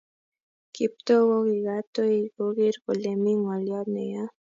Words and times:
Kiptoo 0.73 1.23
kokikatoi 1.31 2.19
koger 2.35 2.75
kole 2.83 2.99
kimi 3.13 3.31
ngolyot 3.41 3.87
ne 3.93 4.03
ya 4.13 4.23